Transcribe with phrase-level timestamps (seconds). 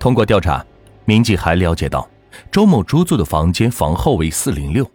[0.00, 0.64] 通过调查，
[1.04, 2.08] 民警还了解到，
[2.50, 4.90] 周某租住的房间房号为四零六，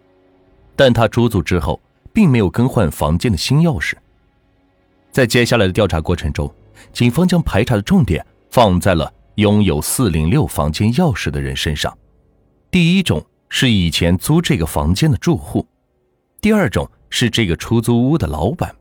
[0.74, 1.80] 但他出租之后
[2.12, 3.94] 并没有更换房间的新钥匙。
[5.12, 6.52] 在接下来的调查过程中，
[6.92, 11.96] 警方将排查的重点放在了拥有四零六房间钥匙的人身上。
[12.68, 15.64] 第一种是以前租这个房间的住户，
[16.40, 18.74] 第二种是这个出租屋的老板。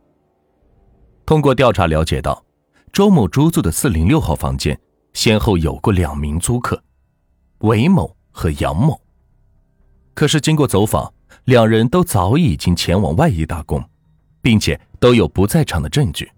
[1.24, 2.44] 通过调查了解到，
[2.92, 4.78] 周某租住的四零六号房间
[5.16, 6.84] 先后有过两名租客，
[7.60, 9.02] 韦某和杨某。
[10.14, 11.12] 可是经过走访，
[11.46, 13.84] 两人都早已经前往外地打工，
[14.42, 16.30] 并且都有不在场的证据，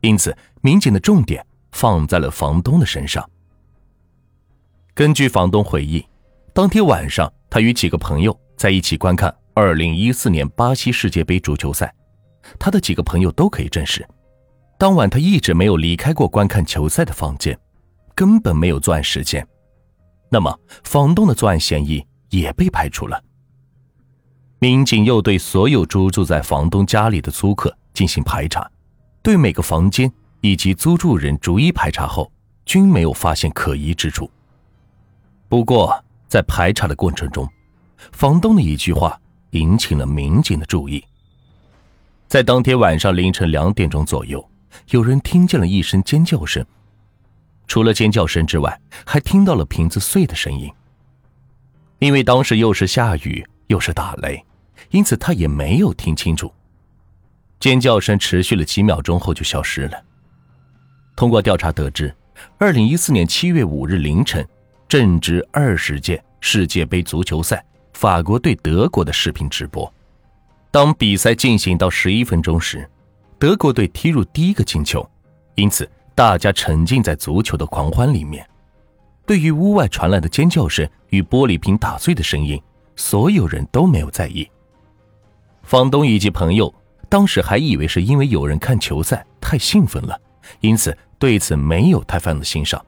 [0.00, 3.26] 因此民警的重点放在了房东的身上。
[4.92, 6.04] 根据房东回忆。
[6.52, 11.94] 当天晚上，他与几个朋友在一起观看2014年巴西世界杯足球赛。
[12.58, 14.06] 他的几个朋友都可以证实，
[14.76, 17.56] 当晚他一直没有离开过观看球赛的房间，
[18.20, 19.48] 根本没有作案时间。
[20.28, 23.18] 那么，房东的作案嫌疑也被排除了。
[24.58, 28.70] 民警又对所有租住在房东家里的租客进行排查，
[29.22, 32.30] 对每个房间以及租住人逐一排查后，
[32.66, 34.30] 均没有发现可疑之处。
[35.48, 37.48] 不过，在排查的过程中，
[38.12, 39.18] 房东的一句话
[39.52, 41.02] 引起了民警的注意。
[42.28, 44.46] 在当天晚上凌晨两点钟左右，
[44.90, 46.62] 有人听见了一声尖叫声，
[47.70, 50.68] 除了尖叫声之外，还听到了瓶子碎的声音。
[52.00, 54.44] 因为当时又是下雨又是打雷，
[54.90, 56.52] 因此他也没有听清楚。
[57.60, 60.02] 尖叫声持续了几秒钟后就消失了。
[61.14, 62.12] 通过调查得知，
[62.58, 64.44] 二零一四年七月五日凌晨。
[64.88, 69.94] 正值二十届世界杯足球赛法国对德国的视频直播。
[70.72, 72.90] 当比赛进行到十一分钟时，
[73.38, 75.08] 德国队踢入第一个进球，
[75.54, 75.88] 因此
[76.20, 78.46] 大家沉浸在足球的狂欢里面。
[79.24, 82.62] 对于屋外传来的尖叫声与玻璃瓶打碎的声音，
[82.94, 84.46] 所有人都没有在意。
[85.62, 86.74] 房东以及朋友
[87.08, 90.20] 当时还以为是因为有人看球赛太兴奋了，
[90.60, 92.84] 因此对此没有太放在心上。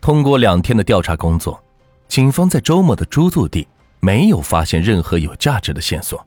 [0.00, 1.62] 通过两天的调查工作，
[2.08, 3.68] 警方在周某的租住地
[4.00, 6.26] 没有发现任何有价值的线索。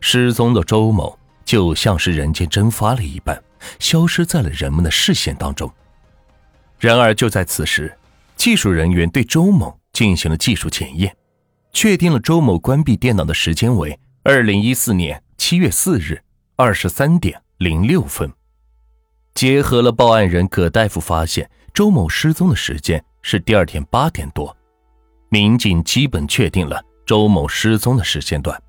[0.00, 3.42] 失踪的周某就像是人间蒸发了一般，
[3.78, 5.72] 消失在了人们的视线当中。
[6.78, 7.96] 然而，就在此时，
[8.36, 11.16] 技术人员对周某进行了技术检验，
[11.72, 16.22] 确定了周某关闭电脑的时间为二零一四年七月四日
[16.56, 18.32] 二十三点零六分。
[19.34, 21.50] 结合了报案人葛大夫发现。
[21.72, 24.54] 周某失踪的时间是第二天八点多，
[25.28, 28.60] 民警基本确定了周某失踪的时间段。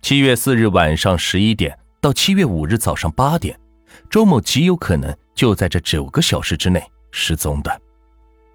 [0.00, 3.58] 七月四日晚上十一点到七月五日早上八点，
[4.08, 6.80] 周某极有可能就在这九个小时之内
[7.10, 7.80] 失踪的。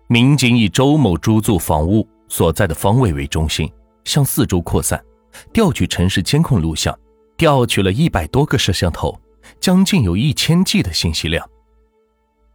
[0.07, 3.69] 民警以周某租住房屋所在的方位为中心，
[4.05, 5.03] 向四周扩散，
[5.51, 6.97] 调取城市监控录像，
[7.35, 9.19] 调取了一百多个摄像头，
[9.59, 11.45] 将近有一千 G 的信息量。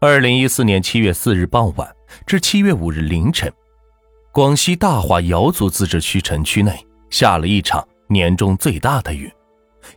[0.00, 1.94] 二零一四年七月四日傍晚
[2.26, 3.52] 至七月五日凌晨，
[4.32, 9.30] 广西大华瑶族自治区城区内下了一场年中最大的雨，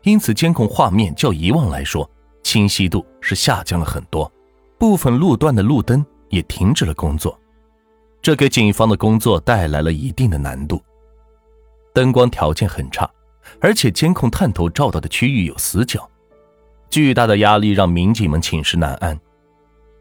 [0.03, 2.09] 因此监控画面较以往来说
[2.43, 4.31] 清晰度是下降了很多，
[4.77, 7.37] 部分路段的路灯也停止了工作，
[8.21, 10.81] 这给警方的工作带来了一定的难度。
[11.93, 13.09] 灯光条件很差，
[13.59, 16.09] 而且监控探头照到的区域有死角，
[16.89, 19.19] 巨大的压力让民警们寝食难安。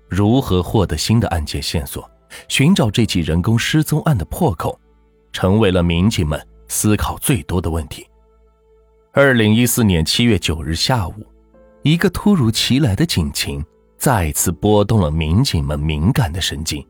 [0.08, 2.08] 如何获得新的案件线索，
[2.48, 4.78] 寻找这起人工失踪案的破口，
[5.32, 8.06] 成为了民警们思考最多的问题。
[9.12, 11.14] 二零一四年七月九日下午，
[11.82, 13.64] 一个突如其来的警情
[13.96, 16.86] 再次拨动了民警们敏感的神经。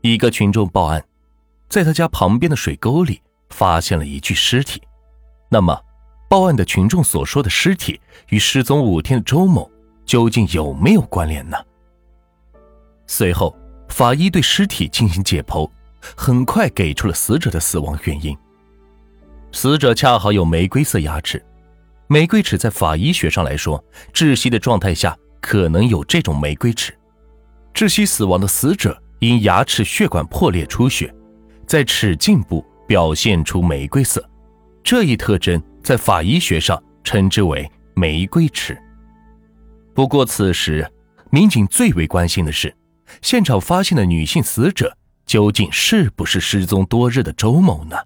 [0.00, 1.04] 一个群众报案，
[1.68, 3.20] 在他家旁边的水沟里
[3.50, 4.80] 发现了一具尸体。
[5.50, 5.78] 那么，
[6.26, 8.00] 报案的群众所说的尸体
[8.30, 9.70] 与失踪五天的周某
[10.06, 11.56] 究竟有没有关联呢？
[13.06, 13.54] 随后，
[13.90, 15.70] 法医对尸体进行解剖，
[16.16, 18.36] 很快给出了死者的死亡原因。
[19.54, 21.40] 死者恰好有玫瑰色牙齿，
[22.08, 26.92] 玫瑰齿在法医学上来说，窒息的状态下可能有这种玫瑰齿。
[27.72, 31.14] 窒息死亡的死者因牙齿血管破裂出血，
[31.68, 34.28] 在齿颈部表现出玫瑰色，
[34.82, 38.76] 这一特征在法医学上称之为玫瑰齿。
[39.94, 40.84] 不过，此时
[41.30, 42.74] 民警最为关心的是。
[43.22, 44.96] 现场发现的女性死者
[45.26, 47.96] 究竟是不是失踪多日的周某呢？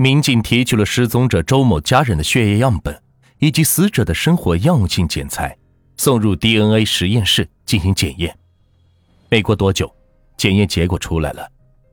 [0.00, 2.96] 民警提取了失踪者周某家人的血液样本
[3.38, 5.58] 以及死者的生活样性检材，
[5.96, 8.32] 送入 DNA 实验室进行检验。
[9.28, 9.92] 没过多久，
[10.36, 11.50] 检验结果出来了，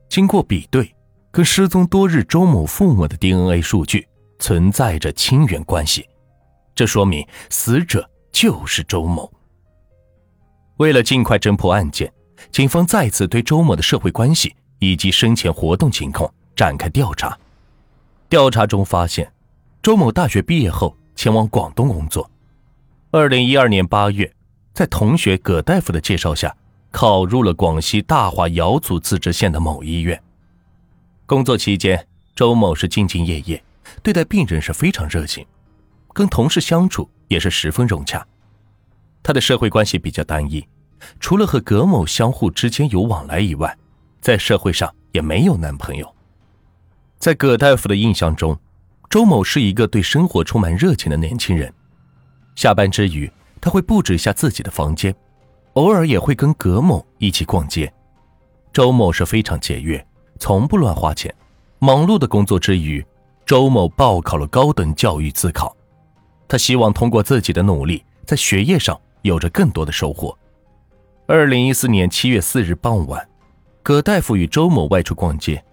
[0.07, 0.94] 经过比对，
[1.31, 4.07] 跟失踪多日周某父母的 DNA 数据
[4.38, 6.07] 存在着亲缘关系，
[6.75, 9.34] 这说明死者就是周某。
[10.78, 12.13] 为了尽快侦破案件，
[12.52, 17.36] 警方再次对周某的社会关系以及生前活动情况展开调查。
[18.27, 19.31] 调查中发现，
[19.83, 22.30] 周某大学毕业后前往广东工作。
[23.12, 24.31] 二零一二年八月，
[24.74, 26.56] 在同学葛大夫的介绍下，
[26.92, 30.22] 考入了广西大华瑶族自治县的某医院。
[31.27, 33.63] 工作期间，周某是兢兢业业，
[34.01, 35.45] 对待病人是非常热情，
[36.13, 38.25] 跟同事相处也是十分融洽。
[39.21, 40.68] 他的社会关系比较单一，
[41.19, 43.78] 除了和葛某相互之间有往来以外，
[44.19, 46.14] 在社会上也没有男朋友。
[47.25, 48.56] 在葛大夫的印象中，
[49.10, 51.74] 周某是一个对生活充满热情的年轻人。
[52.54, 53.27] 下班之余，
[53.60, 55.12] 他会布置一下自己的房间，
[55.74, 57.92] 偶尔也会跟葛某一起逛街。
[58.72, 60.06] 周某是非常节约，
[60.39, 61.33] 从不乱花钱。
[61.80, 63.04] 忙碌的工作之余，
[63.44, 65.75] 周某报考了高等教育自考，
[66.48, 68.95] 他希望通过自己的努力，在学业上。
[69.24, 70.38] 有着更多的收获。
[71.25, 73.28] 二零一四年七月四日傍晚，
[73.81, 75.66] 葛大夫与周某外出逛街，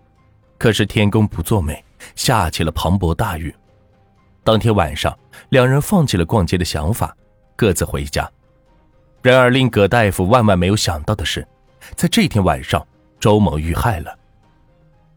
[0.63, 3.53] 可是天公不作美，下起了磅礴大雨。
[4.45, 5.19] 当天晚上，
[5.49, 7.13] 两人放弃了逛街的想法，
[7.57, 8.31] 各自回家。
[9.23, 11.45] 然而，令葛大夫万万没有想到的是，
[11.97, 12.87] 在这天晚上，
[13.19, 14.17] 周某遇害了。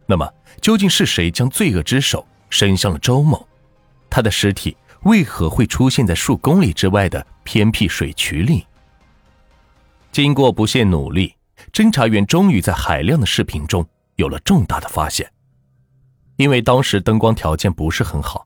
[0.08, 0.28] 那么，
[0.62, 3.48] 究竟是谁将罪恶之手伸向了周某？
[4.10, 4.76] 他的尸体？
[5.04, 8.66] 为何会出现在数公里之外的偏僻水渠里？
[10.12, 11.36] 经过不懈努力，
[11.72, 15.32] 侦查员终于在海量的视频中有了重大的发现。
[16.38, 18.46] 因为当时灯光条件不是很好，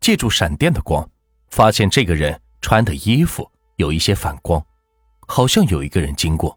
[0.00, 1.08] 借助闪电的光，
[1.48, 4.64] 发现这个人穿的衣服有一些反光，
[5.26, 6.56] 好像有一个人经过。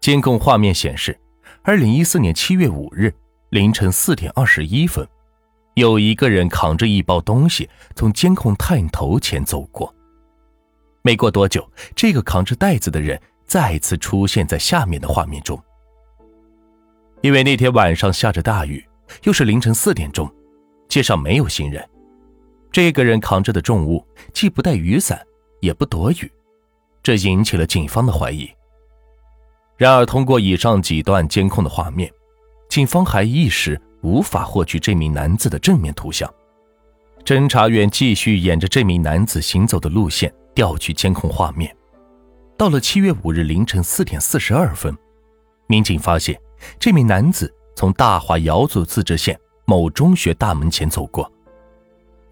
[0.00, 1.18] 监控画面显示，
[1.62, 3.14] 二零一四年七月五日
[3.50, 5.06] 凌晨四点二十一分。
[5.74, 9.94] 有一个人扛着一包东西从监控探头前走过。
[11.00, 11.66] 没过多久，
[11.96, 15.58] 这个扛着袋子的人再次出现在下面的画面中。
[17.22, 18.84] 因为那天晚上下着大雨，
[19.24, 20.32] 又是凌晨四点钟，
[20.88, 21.88] 街上没有行人。
[22.70, 25.20] 这个人扛着的重物既不带雨伞，
[25.60, 26.30] 也不躲雨，
[27.02, 28.50] 这引起了警方的怀疑。
[29.76, 32.10] 然而，通过以上几段监控的画面，
[32.68, 33.80] 警方还一时。
[34.04, 36.28] 无法获取这名男子的正面图像，
[37.24, 41.72] 侦查员继续沿着这名男子行走的路线调取监控画面。
[42.56, 44.92] 到了七月五日凌晨四点四十二分，
[45.68, 46.36] 民警发现
[46.80, 51.30] 这名男子从大华瑶族自治县某中学大门前走过。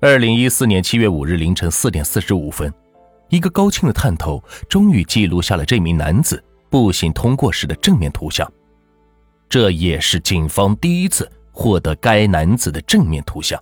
[0.00, 2.72] 二零一四年七月五日凌晨四点四十五分，
[3.28, 8.50] 一个高清的探头终于记录下了这名男子步行通过时的正面图像，
[9.48, 11.30] 这也是警方第一次。
[11.52, 13.60] 获得该男子的正面图像。